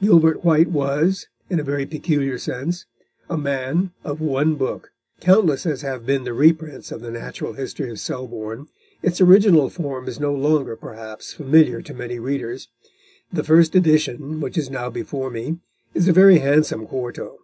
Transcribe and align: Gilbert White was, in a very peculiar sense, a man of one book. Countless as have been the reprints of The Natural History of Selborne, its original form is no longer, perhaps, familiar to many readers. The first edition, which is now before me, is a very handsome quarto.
Gilbert 0.00 0.44
White 0.44 0.70
was, 0.70 1.26
in 1.50 1.58
a 1.58 1.64
very 1.64 1.84
peculiar 1.84 2.38
sense, 2.38 2.86
a 3.28 3.36
man 3.36 3.90
of 4.04 4.20
one 4.20 4.54
book. 4.54 4.92
Countless 5.18 5.66
as 5.66 5.82
have 5.82 6.06
been 6.06 6.22
the 6.22 6.32
reprints 6.32 6.92
of 6.92 7.00
The 7.00 7.10
Natural 7.10 7.54
History 7.54 7.90
of 7.90 7.98
Selborne, 7.98 8.68
its 9.02 9.20
original 9.20 9.68
form 9.70 10.06
is 10.06 10.20
no 10.20 10.32
longer, 10.32 10.76
perhaps, 10.76 11.32
familiar 11.32 11.82
to 11.82 11.92
many 11.92 12.20
readers. 12.20 12.68
The 13.32 13.42
first 13.42 13.74
edition, 13.74 14.40
which 14.40 14.56
is 14.56 14.70
now 14.70 14.90
before 14.90 15.28
me, 15.28 15.58
is 15.92 16.06
a 16.06 16.12
very 16.12 16.38
handsome 16.38 16.86
quarto. 16.86 17.40